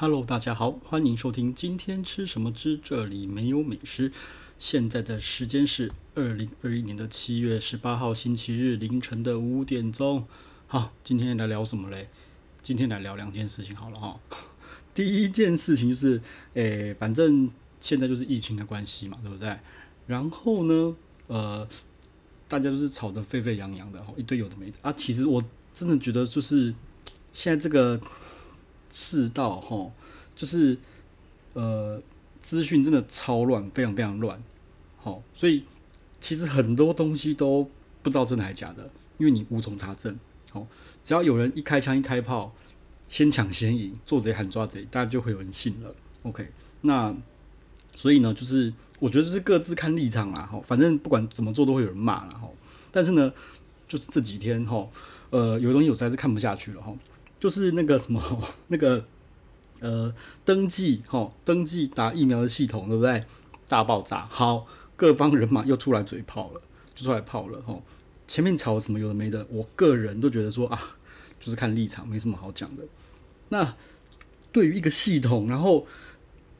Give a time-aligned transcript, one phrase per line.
[0.00, 4.12] Hello，大家好，欢迎收听今天吃什么之这里没有美食。
[4.56, 10.24] 现在的时间是二零二一年的七月十八号星期日凌晨的五点钟。
[10.68, 12.08] 好，今天来聊什么嘞？
[12.62, 14.20] 今天来聊两件事情好了哈。
[14.94, 16.22] 第一件事情就是，
[16.54, 19.58] 诶，反正现在就是疫情的关系嘛，对不对？
[20.06, 20.94] 然后呢，
[21.26, 21.66] 呃，
[22.46, 24.92] 大家都是吵得沸沸扬扬的，一堆有的没的啊。
[24.92, 25.44] 其实我
[25.74, 26.72] 真的觉得，就是
[27.32, 28.00] 现在这个。
[28.90, 29.90] 世道哈，
[30.34, 30.78] 就是
[31.52, 32.00] 呃，
[32.40, 34.42] 资讯真的超乱，非常非常乱，
[34.96, 35.64] 好，所以
[36.20, 37.68] 其实很多东西都
[38.02, 40.18] 不知道真的还是假的，因为你无从查证，
[40.50, 40.66] 好，
[41.02, 42.54] 只要有人一开枪一开炮，
[43.06, 45.94] 先抢先赢，做贼喊抓贼，大家就会有人信了。
[46.22, 46.50] OK，
[46.82, 47.14] 那
[47.96, 52.50] 所以呢，就是我觉得就是各自看立场啦，齁，反正不管怎么做都会有人骂了，齁，
[52.90, 53.32] 但是呢，
[53.86, 54.88] 就是这几天哈，
[55.30, 56.92] 呃，有东西我实在是看不下去了，哈。
[57.38, 58.20] 就是那个什么，
[58.68, 59.04] 那个
[59.80, 60.12] 呃，
[60.44, 63.24] 登记齁，登记打疫苗的系统，对不对？
[63.68, 66.62] 大爆炸，好，各方人马又出来嘴炮了，
[66.94, 67.80] 就出来炮了齁。
[68.26, 70.96] 前面吵什么有的没的，我个人都觉得说啊，
[71.38, 72.82] 就是看立场，没什么好讲的。
[73.50, 73.76] 那
[74.50, 75.86] 对于一个系统，然后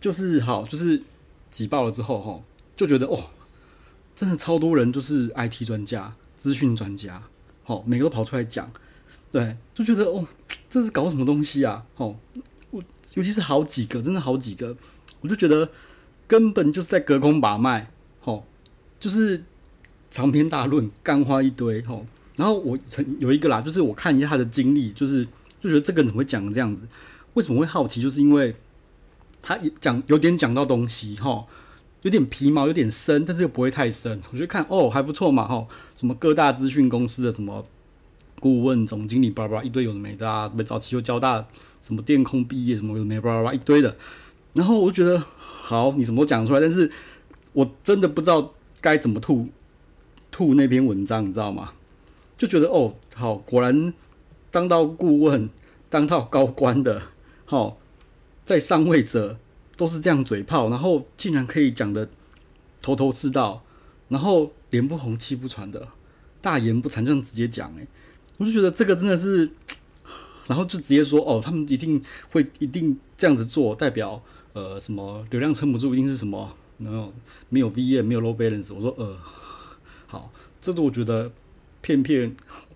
[0.00, 1.02] 就是好，就是
[1.50, 2.42] 挤爆了之后齁，
[2.76, 3.30] 就觉得哦，
[4.14, 7.24] 真的超多人就是 IT 专家、资讯专家，
[7.66, 8.70] 哦，每个都跑出来讲，
[9.32, 10.24] 对，就觉得哦。
[10.68, 11.84] 这是搞什么东西啊？
[11.96, 12.16] 哦，
[12.70, 12.82] 我
[13.14, 14.76] 尤其是好几个，真的好几个，
[15.22, 15.70] 我就觉得
[16.26, 17.90] 根本就是在隔空把脉，
[18.24, 18.44] 哦，
[19.00, 19.44] 就是
[20.10, 22.04] 长篇大论，干花一堆，哦，
[22.36, 25.24] 然后我曾有一个啦，就是我看一下他的经历，就是
[25.62, 26.82] 就觉得这个人怎么会讲这样子？
[27.32, 28.02] 为什么会好奇？
[28.02, 28.54] 就是因为
[29.40, 31.46] 他讲有点讲到东西，哈，
[32.02, 34.20] 有点皮毛，有点深，但是又不会太深。
[34.30, 35.66] 我觉得看哦还不错嘛，哈，
[35.96, 37.66] 什么各大资讯公司的什么。
[38.40, 41.46] 顾问总经理，巴拉巴拉一堆有的没的啊，没早期又交大
[41.82, 43.96] 什么电控毕业，什么有的没巴拉巴一堆的。
[44.54, 46.90] 然后我就觉得好，你什么都讲出来，但是
[47.52, 49.48] 我真的不知道该怎么吐
[50.30, 51.72] 吐那篇文章，你知道吗？
[52.36, 53.92] 就觉得哦，好，果然
[54.50, 55.50] 当到顾问、
[55.90, 57.02] 当到高官的，
[57.44, 57.78] 好，
[58.44, 59.38] 在上位者
[59.76, 62.08] 都是这样嘴炮，然后竟然可以讲得
[62.80, 63.64] 头头是道，
[64.08, 65.88] 然后脸不红气不喘的，
[66.40, 67.86] 大言不惭这样直接讲，诶。
[68.38, 69.50] 我就觉得这个真的是，
[70.48, 74.22] 然后就直接说哦，他们一定会一定这样子做，代表
[74.54, 77.12] 呃什么流量撑不住，一定是什么没有
[77.50, 78.72] 没有 VM 没有 low balance。
[78.72, 79.18] 我说呃
[80.06, 81.30] 好，这个我觉得
[81.82, 82.34] 骗骗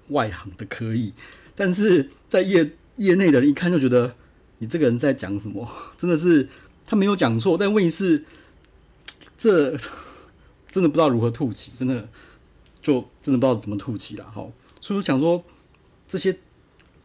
[0.09, 1.15] 外行的可以，
[1.55, 4.15] 但是在业业内的人一看就觉得
[4.59, 6.49] 你这个人在讲什么，真的是
[6.85, 8.25] 他没有讲错，但问题是
[9.39, 9.71] 这
[10.71, 12.09] 真的不知道如何吐起，真的
[12.83, 14.47] 就真的不知道怎么吐起了哈。
[14.81, 15.43] 所以我想说，
[16.07, 16.37] 这些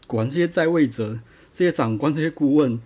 [0.07, 1.19] 果然这些在位者、
[1.53, 2.81] 这些长官、这些顾问，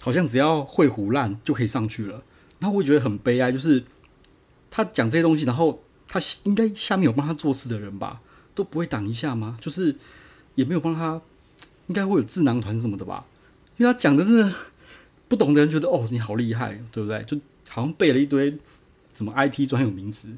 [0.00, 2.24] 好像只要会胡烂就可以上去了。
[2.58, 3.84] 然后我觉得很悲哀，就是
[4.70, 8.20] 他讲这些东西，然后他应该下面有帮他做事的人吧，
[8.54, 9.56] 都不会挡一下吗？
[9.60, 9.96] 就是
[10.54, 11.22] 也没有帮他，
[11.86, 13.26] 应该会有智囊团什么的吧？
[13.78, 14.52] 因为他讲的是
[15.28, 17.22] 不懂的人觉得哦，你好厉害，对不对？
[17.24, 17.36] 就
[17.68, 18.58] 好像背了一堆
[19.14, 20.28] 什么 IT 专有名词，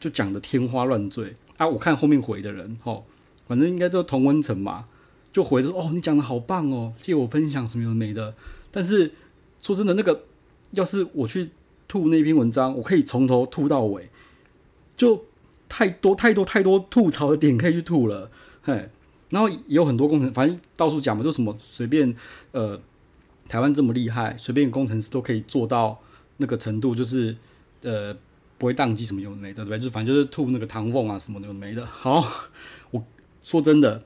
[0.00, 1.36] 就讲的天花乱坠。
[1.58, 3.04] 啊，我看后面回的人，吼，
[3.46, 4.86] 反正应该都同温层嘛，
[5.30, 8.34] 就回说，哦，你讲的好棒哦，借我分享什么有的没的。
[8.72, 9.12] 但是
[9.60, 10.24] 说真的，那个
[10.70, 11.50] 要是我去
[11.86, 14.08] 吐那篇文章，我可以从头吐到尾，
[14.96, 15.26] 就
[15.68, 18.30] 太多太多太多吐槽的点可以去吐了，
[18.62, 18.88] 嘿。
[19.28, 22.16] 然后也有很多工程，反正到处讲嘛，就什么随便，
[22.52, 22.80] 呃，
[23.46, 26.00] 台湾这么厉害，随便工程师都可以做到
[26.38, 27.36] 那个程度，就是
[27.82, 28.16] 呃。
[28.60, 29.78] 不会宕机什么有的没的，对不对？
[29.80, 31.86] 就反正就是吐那个唐凤啊什么的有的没的。
[31.86, 32.22] 好，
[32.90, 33.02] 我
[33.42, 34.04] 说真的，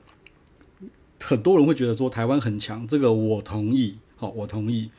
[1.21, 4.89] 很多人会觉得说台湾很强，这个我同意，好，我同意。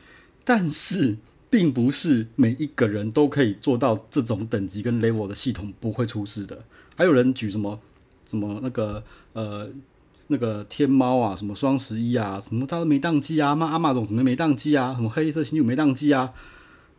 [0.43, 1.17] 但是，
[1.49, 6.63] 并不是每一个人都可以做到这种等级跟 level 的系统不会出事的。
[6.95, 7.79] 还有人举什么
[8.27, 9.03] 什么那个
[9.33, 9.67] 呃
[10.27, 14.93] 那个天猫啊，什么双十一啊，什么他都没宕机啊，妈 Amazon 怎么没宕机啊？
[14.93, 16.31] 什么黑色星期五没宕机啊？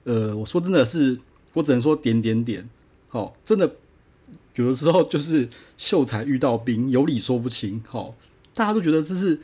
[0.02, 1.20] 呃，我说真的是。
[1.58, 2.68] 我只能说点点点，
[3.08, 3.76] 好，真的
[4.54, 8.14] 有的时候就是秀才遇到兵，有理说不清，好，
[8.54, 9.40] 大家都觉得这是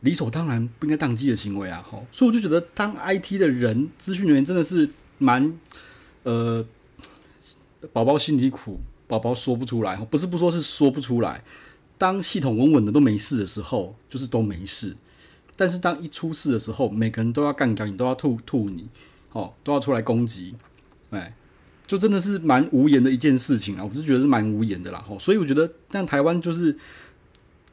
[0.00, 5.58] 理所当然不应该当机的行为啊，好，所以我就觉得当 IT 的人，资讯人员真的是蛮，
[6.22, 6.64] 呃，
[7.92, 11.42] 宝宝心里苦，宝宝说不出来，不是不说是说不出来，
[11.96, 14.96] 当系统稳稳的都没事的时候，就是都没事，
[15.56, 18.88] 但是当一出事的时候，每个人都要干掉你，都要吐吐你，
[19.32, 20.54] 哦，都要出来攻击。
[21.10, 21.34] 哎，
[21.86, 23.84] 就真的是蛮无言的一件事情啊！
[23.84, 26.76] 我不是觉得是蛮无言的啦，吼，所以我觉得，但台湾就是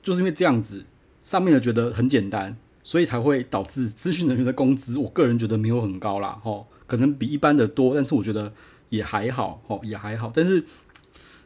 [0.02, 0.86] 就是因为这样子，
[1.22, 8.52] 上面的觉得很简单，所以才会导致资讯人员的工资，我个人觉得没有很高啦，吼，可能比一般的多，但是我觉得
[8.90, 10.32] 也还好，吼，也还好。
[10.34, 10.64] 但是，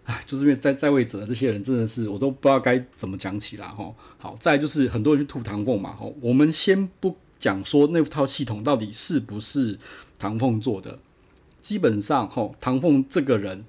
[0.05, 3.95] 唉，就是因为在在位者的这些人真的是，我都不知道该怎么讲起啦，吼。
[4.17, 9.77] 好，再就是很多人去吐唐凤嘛，吼，我们先不讲说那套系统到底是不是
[10.17, 10.99] 唐凤做的，
[11.61, 13.65] 基本上，吼，唐凤这个人，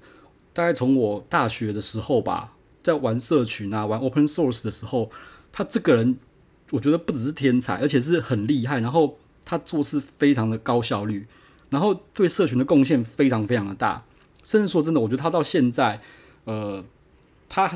[0.51, 5.11] 大概从我大学的时候吧，在玩社群啊，玩 Open Source 的时候，
[5.51, 6.17] 他这个人。
[6.71, 8.79] 我觉得不只是天才，而且是很厉害。
[8.79, 11.27] 然后他做事非常的高效率，
[11.69, 14.05] 然后对社群的贡献非常非常的大。
[14.43, 16.01] 甚至说真的，我觉得他到现在，
[16.45, 16.83] 呃，
[17.47, 17.71] 他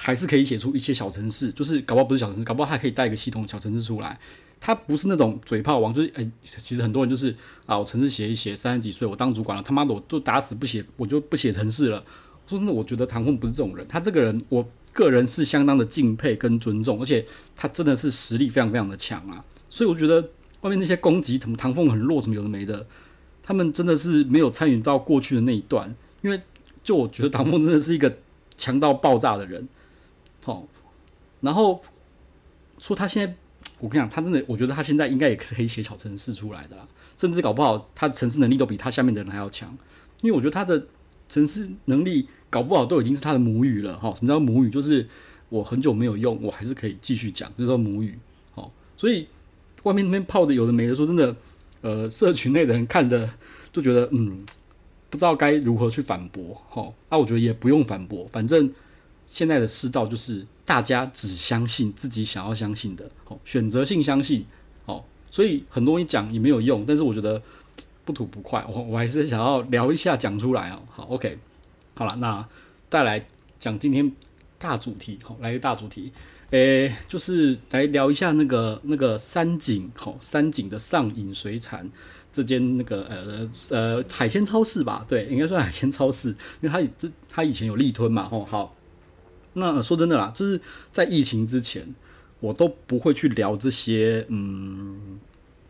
[0.00, 4.18] 还是可以写出一些小程式，就是搞不好不是小程式，搞不好还可以带一个系统小程式出来。
[4.60, 7.34] 他不是那种嘴炮王，就是哎，其实很多人就是
[7.66, 12.04] 啊，我程式写一写，三十几岁我当主管了，他妈的我都打死不写，我就不写程式了。
[12.46, 14.68] 说真的，我觉得唐凤不是这种人，他这个人我。
[14.90, 17.24] 个人是相当的敬佩跟尊重，而且
[17.54, 20.20] 他真的是实力非常非常的强啊，所以我觉得
[20.62, 22.84] 外面那些攻击什么唐凤很弱什么有的没的，
[23.40, 26.40] 他们真的是没有参与到过去的那一段，因为
[26.82, 28.18] 就我觉得唐凤真的是一个
[28.56, 29.68] 强到爆炸的人，
[30.52, 30.66] 哦，
[31.40, 31.80] 然后
[32.78, 33.34] 说他现在，
[33.80, 39.76] 我跟你讲，他真的，我觉得他现在应该也可以写小程式出来的啦，甚至搞不好他的程式能力都比他下面的人还要强，
[40.22, 40.86] 因为我觉得他的
[41.28, 42.28] 程式能力。
[42.50, 44.10] 搞不好都已经是他的母语了哈。
[44.14, 44.70] 什么叫母语？
[44.70, 45.06] 就是
[45.50, 48.18] 我很久没有用，我还是可以继续讲，就是说母语。
[48.54, 49.26] 哦，所以
[49.82, 51.36] 外面那边泡的有的没的，说真的，
[51.82, 53.28] 呃，社群内的人看的
[53.70, 54.42] 就觉得，嗯，
[55.10, 56.58] 不知道该如何去反驳。
[56.70, 58.72] 好，那我觉得也不用反驳，反正
[59.28, 64.44] 现在的世道就是大家只相信自己想要相信的，好，选择性相信。
[64.84, 67.40] 好，所以很多东西讲也没有用，但是我觉得
[68.04, 70.82] 不吐不快，我我还是想要聊一下讲出来哦。
[70.90, 71.38] 好，OK。
[71.94, 72.48] 好了，那
[72.88, 73.26] 再来
[73.58, 74.10] 讲今天
[74.58, 76.12] 大主题，好，来个大主题，
[76.50, 81.90] 诶、就是来聊一下那个那个三井，好，三井的上引水产
[82.32, 86.28] 这间那个呃呃海鲜超市吧，对，应该算海鲜超市，
[86.60, 88.72] 因为它这它以前有立吞嘛，吼，好，
[89.58, 90.60] 那说真的啦，就是
[90.90, 91.94] 在疫情之前，
[92.40, 95.18] 我都不会去聊这些嗯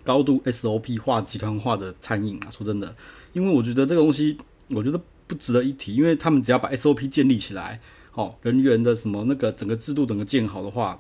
[0.05, 2.95] 高度 SOP 化、集团化的餐饮啊，说真的，
[3.33, 4.39] 因为我觉得这个东西，
[4.69, 5.01] 我觉得。
[5.29, 7.79] 不值得一提，因为他们只要把 SOP 建立起来，
[8.15, 10.99] 哦，人员的什么那个整个制度整个建好的话，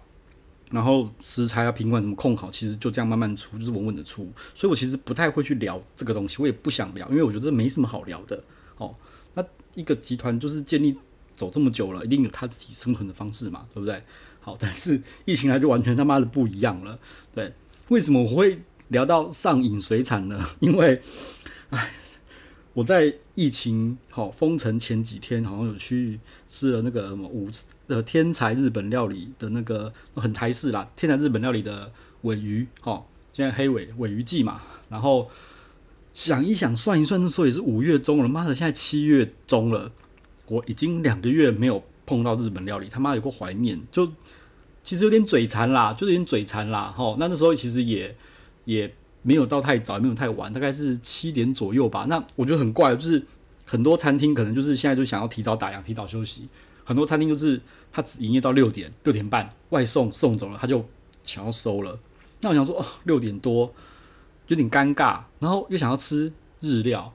[0.70, 4.30] 然后食材啊、品管什么控好，其实就这样慢慢出，就是稳稳的出。
[4.54, 8.44] 所以我其实不太会去聊这个东西，我也不想聊，因为我觉得没什么好聊的。
[8.76, 8.94] 哦，
[9.32, 9.42] 那
[9.74, 10.94] 一个集团就是建立
[11.38, 14.02] 走这么久了，一定有他自己生存的方式嘛，对不对？
[14.40, 16.98] 好，但是疫情来就完全他妈的不一样了。
[17.32, 17.54] 对，
[17.88, 20.44] 为什么我会聊到上引水产呢？
[20.60, 21.00] 因为，
[21.70, 21.92] 唉。
[22.74, 27.48] 我在疫情好封城前几天，好像有去吃了那个什么五
[27.88, 31.90] 呃天才日本料理的那个很台式啦，天才日本料理的
[32.22, 35.28] 尾鱼，哈，现在黑尾尾鱼季嘛，然后
[36.14, 39.90] 想一想算一算，那时候也是五月中了，妈的，现在七月中了，
[40.48, 44.10] 我已经两个月没有碰到日本料理，他妈有个怀念，就
[44.82, 48.16] 其实有点嘴馋啦，就有点嘴馋啦，哈，那那时候其实也
[48.64, 48.94] 也。
[49.22, 52.06] 没有到太早，也没有太晚，大概是七点左右吧。
[52.08, 53.22] 那我觉得很怪，就是
[53.66, 56.48] 很多餐厅可能就是现在就想要提早打烊、提早休息。
[56.84, 57.60] 很多餐厅就是
[57.92, 60.86] 他只营业到六点、六点半，外送送走了，他就
[61.24, 61.98] 想要收了。
[62.42, 63.74] 那我想说，哦，六点多
[64.46, 67.12] 有点尴尬，然后又想要吃日料，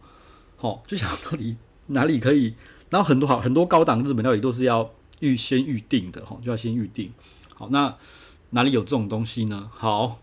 [0.57, 1.55] 好、哦，就想到底
[1.87, 2.53] 哪里可以。
[2.93, 7.11] 然后很多好很多高档日本料理都是要预先预定的，哈、就要先预定。
[7.55, 7.97] 好，那
[8.51, 9.71] 哪里有这种东西呢？
[9.73, 10.19] 好，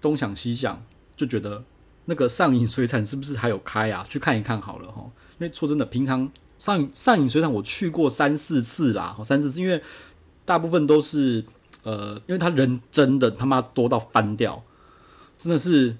[0.00, 0.84] 东想西想。
[1.16, 1.62] 就觉得
[2.06, 4.04] 那个上影水产是不是还有开啊？
[4.08, 5.08] 去看一看好了哈。
[5.38, 9.80] 因为说真的，平常上上影水产我去过三四次啦，三四次，因为
[10.44, 11.44] 大部分都是
[11.84, 14.64] 呃，因为他人真的他妈多到翻掉，
[15.38, 15.96] 真的是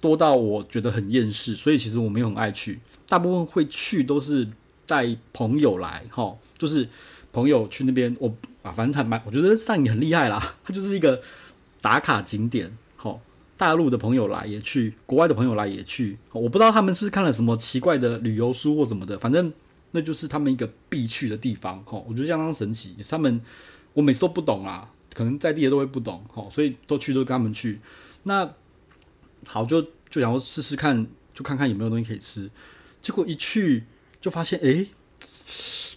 [0.00, 2.80] 多到我觉得很厌世，所以其实我没有很爱去。
[3.06, 4.48] 大部分会去都是
[4.86, 6.88] 带朋友来哈，就是
[7.32, 8.28] 朋友去那边，我
[8.62, 11.22] 啊，反正他蛮，我觉得上瘾很厉害啦， 它就是一个
[11.80, 12.76] 打卡景点。
[13.56, 19.50] 大陆的朋友来也去，国外的朋友来也去，我不知道他们是不是看了什么奇怪的旅游书或什么的，反正
[19.92, 22.96] 那就是他们一个必去的地方，哈，我觉得相当神奇。
[23.08, 23.40] 他们
[23.92, 27.78] 我每次都不懂啊，可能在地的都会不懂，哈，所以都去都跟他们去。
[28.24, 28.52] 那
[29.46, 32.50] 好，就就想说试试看，就看看有没有东西可以吃。
[33.00, 33.84] 结果一去
[34.24, 34.86] 就发现，诶，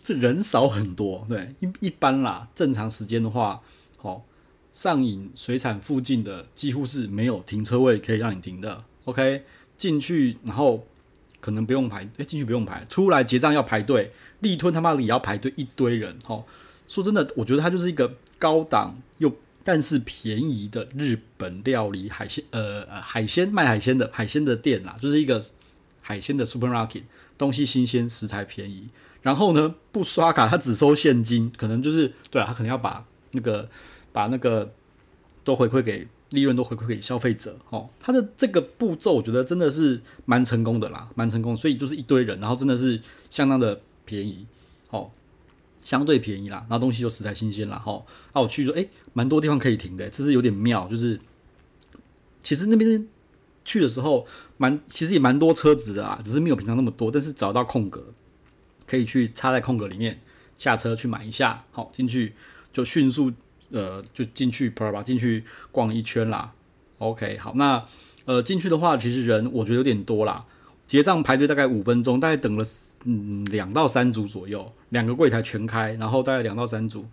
[0.04, 3.62] 这人少很多，对，一一般啦，正常时间的话，
[3.96, 4.26] 好。
[4.74, 8.84] 上影水产附近的几乎是没有停车位可以让你停的。
[9.06, 9.44] OK，
[9.78, 10.86] 进去然后
[11.40, 14.12] 可能不用排，诶，进去不用排，出来结账要排队。
[14.42, 16.20] 立吞他妈的也要排队，一堆人。
[16.28, 16.44] 哦，
[16.86, 25.42] 说真的，我觉得它就是一个高档又但是便宜的日本料理海鲜，呃，海鲜卖海鲜的海鲜的店啦，就是一个
[26.08, 27.04] 海鲜的 supermarket，
[27.38, 28.88] 东西新鲜，食材便宜。
[29.22, 33.70] 然后呢，不刷卡，他只收现金，可能就是对啊，他可能要把那个
[34.14, 34.72] 把那个
[35.44, 37.90] 都回馈给利润都回馈给消费者哦。
[38.00, 41.58] 他的这个步骤，我觉得真的是蛮成功的啦，蛮成功。
[41.58, 44.48] 所以就是一堆人，然后真的是相当的便宜
[44.92, 45.12] 哦。
[45.84, 47.78] 相对便宜啦，然后东西就食材新鲜啦。
[47.78, 48.02] 哈。
[48.34, 50.88] 那我去说，诶，蛮多地方可以停的，这是有点妙。
[50.88, 51.20] 就是
[52.42, 53.06] 其实那边
[53.68, 57.12] 去的时候，蛮其实也蛮多车子的啊，只是没有平常那么多。
[57.12, 58.14] 但是找到空格，
[58.88, 60.22] 可以去插在空格里面，
[60.58, 62.34] 下车去买一下，好进去
[62.72, 63.34] 就迅速
[63.72, 66.54] 呃就进去啪啪进去逛一圈啦。
[67.00, 67.84] OK，好，那
[68.24, 70.46] 呃进去的话，其实人我觉得有点多啦。
[70.88, 72.66] 结账排队大概五分钟，大概等了
[73.04, 77.06] 嗯两到三组左右，两个柜台全开，然后大概两到三组，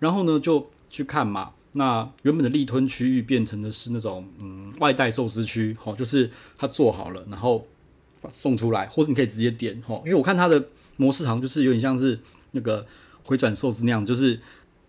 [0.00, 1.52] 然后呢就去看嘛。
[1.74, 7.66] 那原本的立吞区域变成的是那种嗯外带寿司区，哦，就是它做好了，然后
[8.30, 12.86] 送出来，或者你可以直接点齁，因为我看它的模式好像就是有点像是那个
[13.24, 14.38] 回转寿司那样，就是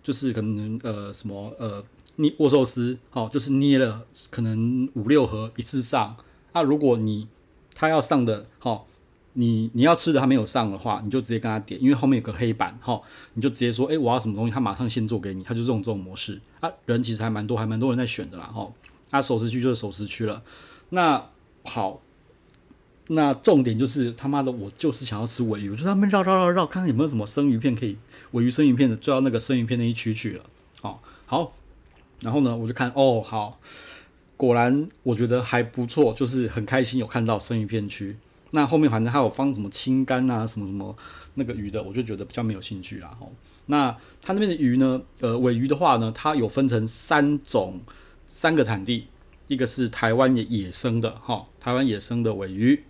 [0.03, 1.83] 就是可能呃什么呃
[2.17, 6.17] 捏握寿司，哦，就是捏了可能五六盒一次上，
[6.51, 7.27] 那、如果你
[7.73, 8.83] 他要上的，哈，
[9.33, 13.01] 你你要吃的他没有上的话，你就直接跟他点，因为后面有个黑板，哈，
[13.33, 18.71] 你就直接说，诶，我要什么东西，他马上先做给你，他就这种这种模式啊，人其实还蛮多，还蛮多人在选的啦，哈，
[19.09, 20.43] 啊，熟食区就是熟食区了，
[20.89, 21.29] 那
[21.65, 22.01] 好，
[23.07, 27.97] 那重点就是他妈的，我就是想要吃尾鱼，我就他们绕绕绕绕，看看有没有什么生鱼片可以，
[28.31, 30.43] 尾鱼生鱼片的，就到那个生鱼片那一区去了，
[30.81, 31.53] 哦，好，
[32.19, 33.59] 然后呢，我就看，哦，好。
[34.35, 38.17] 果然，我觉得还不错，就是很开心有看到生鱼片区。
[38.55, 40.95] 那后面反正还有放什么青干啊，什么什么
[41.33, 43.15] 那个鱼的，我就觉得比较没有兴趣啦。
[43.19, 43.31] 吼，
[43.65, 43.91] 那
[44.21, 45.01] 它那边的鱼呢？
[45.21, 47.81] 呃，尾鱼的话呢，它有分成三种，
[48.25, 49.07] 三个产地，
[49.47, 52.83] 一个是台湾野野生的，哈，台湾野生的尾鱼。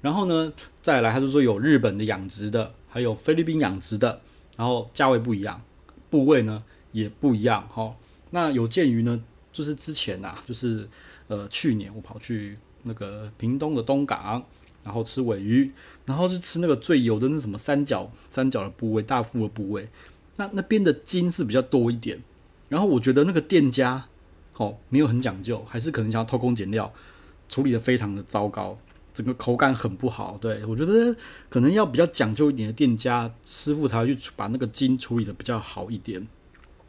[0.00, 4.20] 然后呢，再来，他就说有日本的养殖的，还有菲律宾养殖的，
[4.56, 5.62] 然后价位不一样，
[6.10, 6.62] 部位呢
[6.92, 7.96] 也不一样，哈。
[8.30, 9.22] 那有鉴于呢。
[9.50, 10.88] 就是之前呐、啊，就是
[11.26, 14.44] 呃去年我跑去那个屏东的东港，
[14.88, 15.70] 然后吃尾鱼，
[16.06, 19.90] 然后是吃那个最油的那什么三角三角的部位，大腹的部位。
[20.36, 22.22] 那那边的筋是比较多一点，
[22.70, 24.06] 然后我觉得那个店家
[24.56, 26.90] 哦没有很讲究，还是可能想要偷工减料，
[27.50, 28.78] 处理的非常的糟糕，
[29.12, 30.38] 整个口感很不好。
[30.40, 31.14] 对，我觉得
[31.50, 36.26] 可能要比较讲究一点的店家师傅才会去把那个筋处理的比较好一点。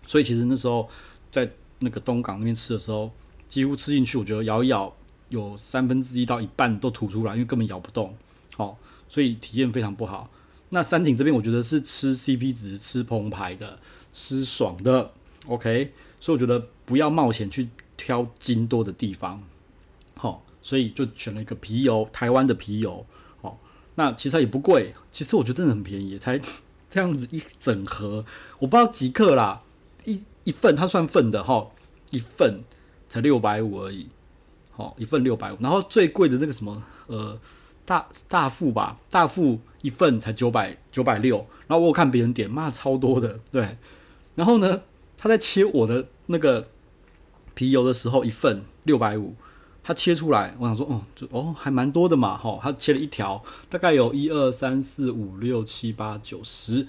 [0.07, 0.89] 所以其实那时候
[1.31, 1.51] 在。
[1.81, 3.09] 那个东港那边吃的时候，
[3.47, 4.93] 几乎吃进去，我觉得咬一咬，
[5.29, 8.15] 有三分之一到一半都吐出来，因为根本咬不动，
[8.55, 10.29] 好，所以体验非常不好。
[10.69, 13.79] 那三井这边，我觉得是吃 CP 值、吃澎湃的、
[14.11, 15.11] 吃爽的
[15.47, 19.41] ，OK，所以我觉得不要冒险去挑筋多的地方，
[20.15, 23.05] 好，所以就选了一个皮油，台湾的皮油，
[23.41, 23.59] 好，
[23.95, 26.39] 那其实也不贵，其实我觉得真的很便宜，才
[26.89, 28.25] 这样子一整盒，
[28.59, 29.63] 我不知道几克啦，
[30.05, 30.23] 一。
[30.45, 31.69] 一份它算份的哈，
[32.09, 32.63] 一份
[33.07, 34.07] 才六百五而已，
[34.79, 37.37] 哦，一份六百五，然后最贵的那个什么呃
[37.85, 43.77] 大大腹吧，大腹一份才九百九百六，然后我有看别人点，妈超多的，对，
[44.35, 44.81] 然后呢，
[45.17, 46.69] 他在切我的那个
[47.53, 49.35] 皮油的时候，一份六百五，
[49.83, 56.87] 他切出来，我想说，哦，就哦还蛮多的嘛，哈，他切了一条，大概有一二三四五六七八九十。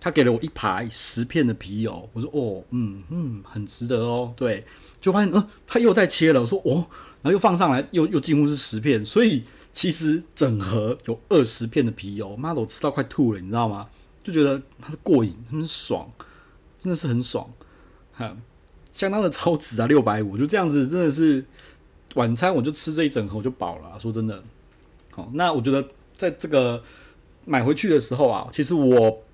[0.00, 4.32] 他给了我一排十片的皮油，我说哦，嗯嗯，很值得哦。
[4.36, 4.64] 对，
[5.00, 6.40] 就发现，呃，他又在切了。
[6.40, 6.86] 我说哦，
[7.20, 12.36] 然后又放上来，又又几乎是十片，所以其实整盒有二十片的皮油。
[12.36, 13.88] 妈的，我吃到快吐了，你知道吗？
[14.22, 16.08] 就觉得它的过瘾，很爽，
[16.78, 17.50] 真的是很爽，
[18.12, 18.36] 哈，
[18.92, 21.44] 相当的超值啊，六百五，就这样子，真的是
[22.14, 23.98] 晚餐我就吃这一整盒我就饱了。
[23.98, 24.44] 说真的，
[25.10, 26.82] 好，那我觉得在这个
[27.44, 29.24] 买回去的时候啊，其实我。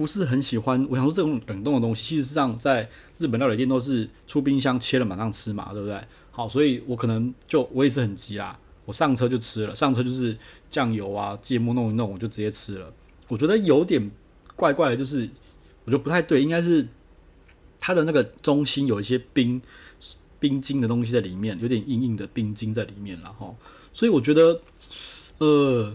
[0.00, 2.88] 不是很喜欢，我想说这种冷冻的东西，事实上在
[3.18, 6.00] 日本料理店都是出冰箱切了马上吃嘛，对不对？
[6.30, 10.34] 好，所以我可能就我也是很急啦，我上车就吃了，上车就是
[10.70, 12.90] 酱油啊、芥末弄一弄，我就直接吃了。
[13.28, 14.10] 我觉得有点
[14.56, 15.28] 怪怪的，就是
[15.84, 16.88] 我觉得不太对，应该是
[17.78, 19.60] 它的那个中心有一些冰
[20.38, 23.54] 冰晶的东西在里面，有点硬硬的冰晶在里面了哈，
[23.92, 24.62] 所以我觉得
[25.36, 25.94] 呃。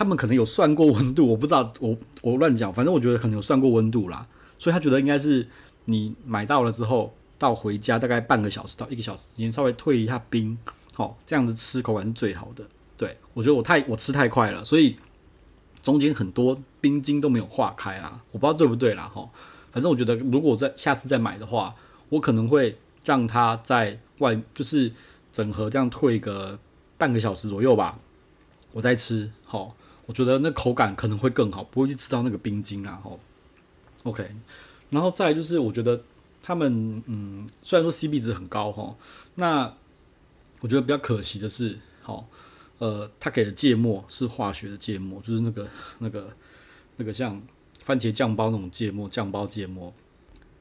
[0.00, 4.26] 他们可能有算过温度， 我不知道，我我乱讲，反正我觉得可能有算过温度啦，
[4.58, 5.46] 所以他觉得应该是
[5.84, 10.56] 你买到了之后，到回家大概半个小时到一个小时之间，稍微退一下冰，
[10.94, 12.64] 好，这样子吃口感是最好的。
[12.96, 14.96] 对，我觉得我太我吃太快了，所以
[15.82, 19.28] 中间很多冰晶都没有化开啦，我不知道对不对啦，哈，
[19.70, 21.74] 反正我觉得如果再下次再买的话，
[22.08, 24.94] 我可能会让它在外，就是
[25.30, 26.58] 整盒这样退个
[26.96, 27.98] 半个小时左右吧，
[28.72, 29.30] 我再吃。
[29.44, 29.76] 好，
[30.10, 32.98] 我觉得那口感可能会更好，不会去吃到那个冰晶啊。
[33.00, 33.16] 好
[34.02, 34.28] ，OK，
[34.88, 36.02] 然后再就是我觉得
[36.42, 38.96] 他们嗯，虽然说 CP 值很高哈，
[39.36, 39.72] 那
[40.58, 42.26] 我觉得比较可惜的是，好，
[42.78, 45.68] 呃，他给的芥末是化学的芥末，就是那个
[46.00, 46.34] 那个
[46.96, 47.40] 那个像
[47.84, 49.94] 番茄酱包那种芥末，酱包芥末，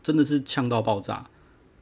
[0.03, 1.25] 真的是呛到爆炸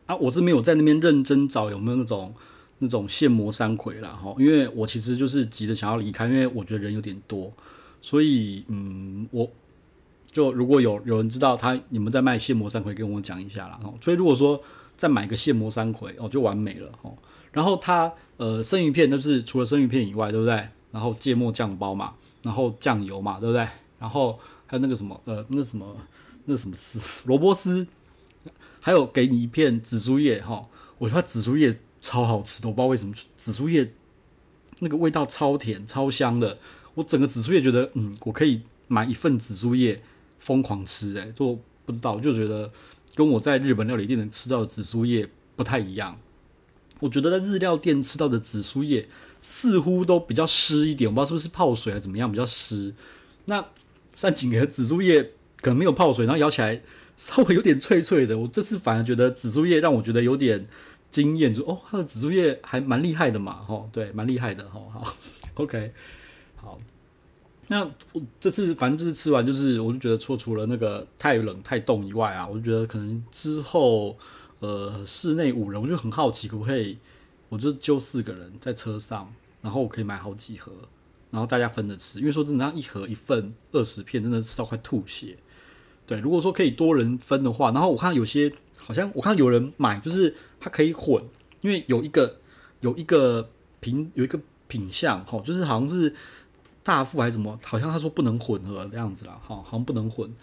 [0.06, 0.16] 啊！
[0.16, 2.34] 我是没有在那边认真找有没有那种
[2.80, 4.10] 那种现磨山葵啦。
[4.10, 7.52] 哈，因为我其实就是急着想要离开，因为我觉得人有点多，
[8.02, 9.50] 所以嗯，我
[10.32, 13.80] 就如果有有人知道他你们在卖现磨山葵，跟我讲一下啦。
[13.82, 14.62] 哈，所以如果说
[14.96, 17.12] 再买个现磨山葵哦，就完美了哈。
[17.52, 20.68] 然后它呃生鱼片，就是除了生鱼片以外，对不对？
[20.92, 23.68] 然后芥末酱包嘛，然后酱油嘛，对不对？
[24.00, 25.98] 然后还有那个什么呃那什么
[26.46, 27.88] 那什么丝萝卜丝，
[28.80, 30.68] 还有给你一片紫苏叶哈。
[31.00, 33.94] 我觉得紫苏叶超好吃的，我不知道为什么紫苏叶
[34.80, 36.60] 那个味道超甜超香的。
[36.96, 40.02] 我整个紫苏叶觉得嗯，我可以买一份紫苏叶
[40.40, 42.72] 疯狂吃诶，就不知道就觉得
[43.14, 46.20] 跟我在日本料理店能吃到的紫苏叶不太一样。
[47.02, 49.08] 我觉得在日料店吃到的紫苏叶
[49.42, 52.96] 似乎都比较湿一点，我不知道是不是泡水还怎么样，比较湿。
[53.46, 53.64] 那
[54.14, 56.82] 三井的紫苏叶可能没有泡水，然后咬起来
[57.16, 58.40] 稍微有点脆脆的。
[58.40, 60.68] 我这次反而觉得紫苏叶让我觉得有点
[61.10, 65.14] 惊艳，就哦，它的紫苏叶还蛮厉害的嘛，吼，对，蛮厉害的，吼，好，
[65.56, 65.92] OK，
[66.56, 66.80] 好。
[67.68, 67.84] 那
[68.14, 74.18] 我这次反正就是吃完，就是我就觉得除除了那个太冷太冻以外啊，我就觉得可能之后。
[74.60, 76.98] 呃，室内五人，我就很好奇，可不可以，
[77.48, 80.72] 我就揪四个人在车上，然后我可以买好几盒，
[81.30, 82.20] 然后大家分着吃。
[82.20, 85.38] 因为说真的，那一盒一份二十片，真的吃到快吐血。
[86.08, 91.24] 对，如果说可以多人分的话，然后我看有些好像我看有人买，就是它可以混，
[91.62, 92.40] 因为有一个
[92.82, 93.50] 有一个
[93.80, 96.14] 品有一个品相，哈，就是好像是
[96.84, 100.34] 大富还是什么，好像他说不能混合这样子啦，哈，好像不能混。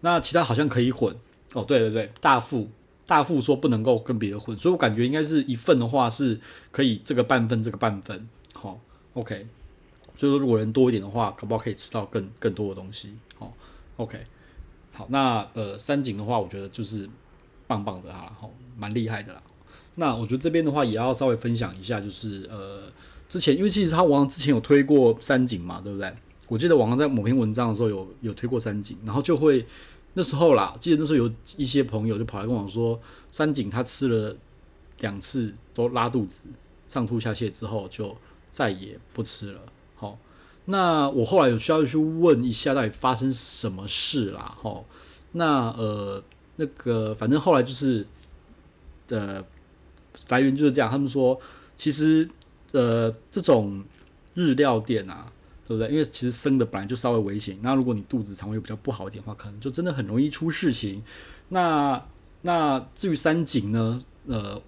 [0.00, 1.16] 那其他好像可以混。
[1.52, 2.68] 哦，对对对，大富。
[3.06, 6.40] 大富说不能够跟别的混，所以我感觉应该是一份的话是
[6.72, 8.80] 可以这个半份这个半份，好
[9.12, 9.46] ，OK。
[10.14, 13.14] 所以说如果人多一点的话，可不可以吃到更更多的东西？
[13.38, 13.54] 好
[13.98, 14.24] ，OK。
[14.94, 17.06] 好，那呃三井的话，我觉得就是
[17.66, 19.42] 棒棒的哈，好，蛮厉害的啦。
[19.96, 22.82] 那我觉得这边的话也要稍微分享一下，就是呃
[23.28, 26.14] 之前因为其实他网上之前有推过三井嘛，对不对？
[26.48, 29.66] 我记得网上在某篇文章的时候有有推过三井，然后就会。
[30.16, 33.00] 那时候啦，记得那时候有一些朋友就跑来跟我说，
[33.32, 34.36] 三井他吃了
[35.00, 36.44] 两次都拉肚子，
[36.86, 38.16] 上吐下泻之后就
[38.52, 39.60] 再也不吃了。
[39.96, 40.16] 好，
[40.66, 44.56] 那我后来有需要去问一下到底发生什么事啦。
[44.56, 44.84] 好，
[45.32, 46.22] 那呃
[46.54, 48.06] 那个反正后来就是
[49.08, 49.42] 呃
[50.28, 51.40] 来源就是这样，他们说
[51.76, 52.28] 其实
[52.72, 53.84] 呃这种
[54.34, 55.26] 日料店啊。
[55.66, 55.90] 对不对？
[55.90, 57.56] 因为其实生的本来就稍微危险。
[57.62, 61.02] 那如果你肚子肠胃比较不好一点的话，可能就真的很容易出事情。
[61.48, 62.04] 那
[62.42, 64.04] 那至于三井呢？
[64.26, 64.60] 呃，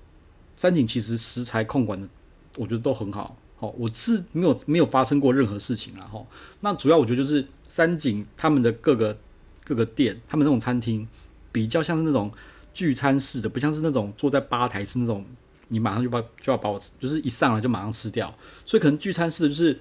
[0.56, 2.08] 三井其实食材控管的，
[2.56, 3.36] 我觉得都很好。
[3.58, 6.24] 好，我是没有没有发生过任何事情了哈。
[6.60, 9.18] 那主要我觉得就是三井他们的各个
[9.66, 11.06] 各个店，他们那种餐厅
[11.52, 12.32] 比较像是那种
[12.76, 15.24] 聚餐式的，不像是那种坐在吧台是那种
[15.68, 18.32] 你马上就把就要把我就是一上来就马上吃掉。
[18.64, 19.80] 所以可能聚餐式的就是。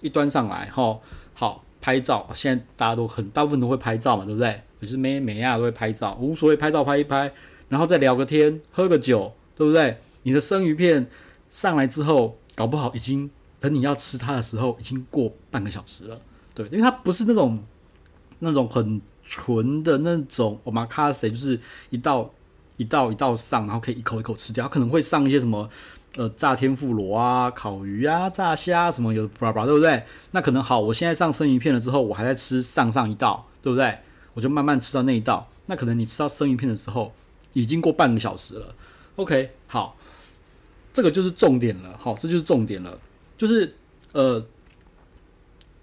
[0.00, 1.00] 一端上来，哈，
[1.32, 2.28] 好拍照。
[2.34, 4.60] 现在大家都很大部分都会拍照嘛，对不对？
[4.82, 7.32] 就是每每样都会拍照，无所谓，拍照拍一拍，
[7.70, 9.96] 然后再聊个天，喝个酒，对不对？
[10.24, 11.08] 你的生鱼片
[11.48, 13.30] 上来之后，搞不好已经
[13.60, 16.20] 等你要吃它的时候，已经过半个小时了，
[16.52, 17.64] 对，因为它不是那种
[18.40, 21.58] 那种很纯的那种 omakase，就是
[21.90, 22.32] 一道
[22.76, 25.68] 一道一道上，然后可以一口一口吃掉，可能会上一些什么。
[26.16, 30.04] 呃，炸天妇罗啊，烤鱼啊，炸虾什么有巴拉巴拉，对不对？
[30.30, 33.98] 那可能好，我现在上生鱼片了之后，我还在吃上上一道，对不对？
[34.34, 35.48] 我就慢慢吃到那一道。
[35.66, 37.12] 那可能你吃到生鱼片的时候，
[37.54, 38.76] 已经过半个小时了。
[39.16, 39.96] OK，好，
[40.92, 41.98] 这个就是重点了。
[41.98, 42.96] 好，这就是重点了，
[43.36, 43.74] 就是
[44.12, 44.46] 呃，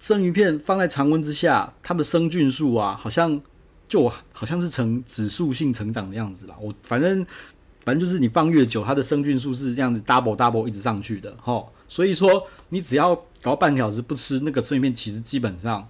[0.01, 3.41] 生鱼片放在常温之下，它的生菌数啊，好像
[3.87, 6.55] 就好像是呈指数性成长的样子啦。
[6.59, 7.25] 我反正。
[7.83, 11.73] 反正就是你放越久，它的生菌数是这样子 double double 一直上去的，吼。
[11.87, 15.87] 所以说你只要搞半个小时不吃那个生鱼片，其实基本上，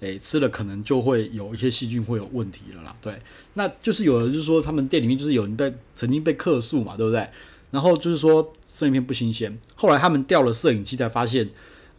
[0.00, 2.94] 诶、吃了可能就会有一些细菌会有问题了啦。
[3.00, 3.18] 对，
[3.54, 7.26] 那就是有人就是说他们店里面就是有人在曾经被客诉嘛，对不对？
[7.70, 11.48] 然后就是说生鱼片不新鲜，后来他们调了摄影机才发现，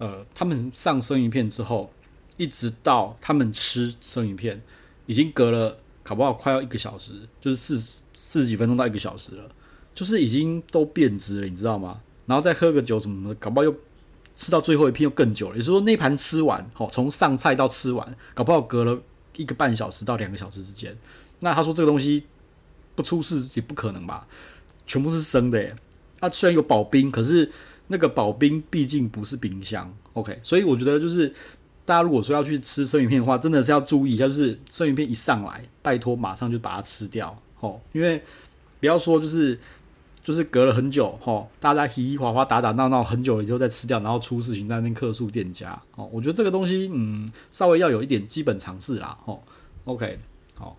[0.01, 1.93] 呃，他们上生鱼片之后，
[2.37, 4.61] 一直到他们吃生鱼片，
[5.05, 7.99] 已经隔了搞不好快要一个小时，就是四十。
[8.13, 9.49] 四十几分钟到一个小时了，
[9.95, 12.01] 就是已经都变质了，你知道吗？
[12.27, 13.75] 然后再喝个酒什么的，搞不好又
[14.35, 15.55] 吃到最后一片又更久了。
[15.55, 19.01] 也就是说，那盘吃完，好，从上菜到吃完，搞不好隔了
[19.37, 20.95] 一个半小时到两个小时之间。
[21.39, 22.25] 那他说这个东西
[22.93, 24.27] 不出事也不可能吧？
[24.85, 25.75] 全部是生的耶。
[26.19, 27.49] 它虽然有保冰，可是
[27.91, 29.93] 那个保冰毕竟不是冰箱。
[30.13, 31.31] OK，所以我觉得就是。
[31.83, 38.21] 大家如果说要去吃生鱼片的话，真的是要注意一下，就是生鱼片一上来，拜托马上就把它吃掉，吼，因为
[38.79, 39.59] 不要说就是
[40.23, 49.43] 就是隔了很久，吼，大家嘻嘻哈哈打打闹闹很久了以后再吃掉，然后出事情在那边客诉店家，哦，我觉得这个东西，嗯，稍微要有一点基本常识啦，吼
[49.85, 50.19] ，OK，
[50.55, 50.77] 好，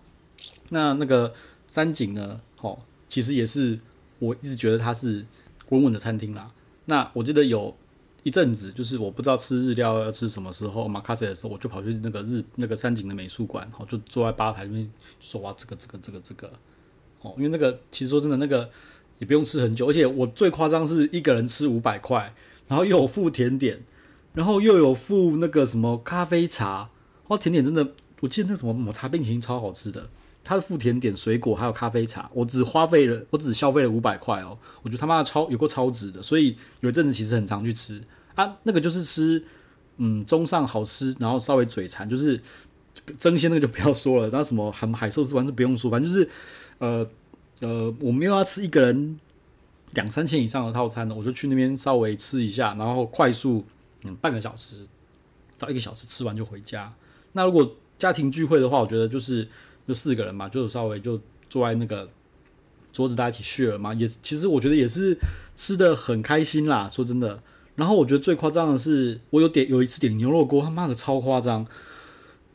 [0.69, 1.33] 那那个
[1.67, 3.77] 三井呢，吼，其实也是
[4.19, 5.25] 我一直觉得它是
[5.69, 6.49] 稳稳的餐厅啦，
[6.85, 7.75] 那我记得有。
[8.25, 16.49] 一阵子就是我不知道吃日料要吃什么时候，马卡西的时候，我就跑去那个日那个三井的美术馆，然后，就坐在吧台那边说哇，这个这个这个这个，
[17.19, 18.69] 哦，因为那个其实说真的，那个
[19.19, 22.33] 也不用吃很久，而且我最夸张是一个人吃五百块，
[22.69, 23.83] 然后又有附甜点，
[24.33, 26.89] 然后又有附那个什么咖啡茶，
[27.27, 27.91] 哦，甜点真的，
[28.21, 30.09] 我记得那什么抹茶冰淇淋超好吃的。
[30.43, 38.03] 他的附甜点、水果还有咖啡茶，我只花费了，我只消费了五百块哦，我觉得他妈的超有够超值的，所以有一阵子其实很常去吃
[38.35, 39.41] 啊，那个就是吃，
[39.95, 42.41] 嗯，中上好吃，然后稍微嘴馋，就是
[43.17, 46.29] 争鲜那个就不要说了，那什么海海寿司完全不用说，反正就是，
[46.79, 47.07] 呃
[47.61, 49.17] 呃，我没有要吃一个人
[49.93, 53.65] 两三千以上的套餐的，我就去那边稍微吃一下，然后快速
[54.03, 54.85] 嗯半个小时
[55.57, 56.93] 到一个小时吃完就回家。
[57.31, 59.47] 那如果家庭聚会的话，我觉得就是。
[59.87, 61.19] 就四个人嘛，就稍微就
[61.49, 62.09] 坐在那个
[62.91, 65.17] 桌子，大家一起炫嘛，也其实我觉得也是
[65.55, 66.89] 吃得很开心啦。
[66.89, 67.43] 说真的，
[67.75, 71.65] 然后我觉得最夸张的是，我有点有一次点牛肉锅，他妈的超夸张，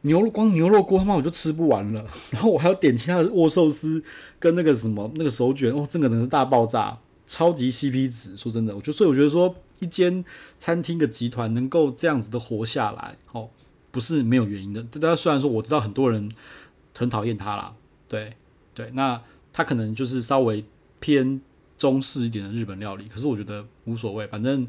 [0.02, 4.02] 牛肉光牛肉锅他妈我就吃不完了， 然后我还要点其他的握寿司
[4.38, 8.36] 跟那个什么那个手卷，哦，这个真的是大爆炸，超级 CP 值。
[8.36, 10.24] 说真的，我就所以我觉得说一间
[10.58, 13.50] 餐厅的集团能够这样子的活下来，哦，
[13.90, 14.82] 不是没有原因的。
[14.84, 16.30] 大家虽然说我知道很多人。
[16.98, 17.72] 很讨厌他啦，
[18.08, 18.32] 对
[18.74, 20.64] 对，那他可能就是稍微
[20.98, 21.40] 偏
[21.76, 24.66] 中式一点的日本料理，可是我觉得无所谓，反正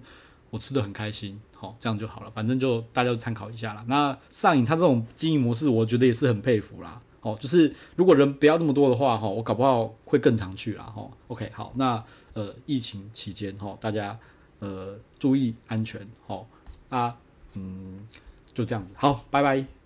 [0.51, 3.83] 我吃得很开心，好，这样就好了，反正就大家参考一下啦。
[3.87, 11.09] 那上瘾他这种经营模式，我觉得也是很佩服啦，哦，就是如果人不要那么多的话，哈，我搞不好会更常去啦，哈。
[11.29, 14.17] OK，好，那呃，疫情期间，哈，大家
[14.59, 16.47] 呃注意安全，好
[16.89, 17.17] 啊，
[17.55, 18.05] 嗯，
[18.53, 19.78] 就这样子，好，拜拜。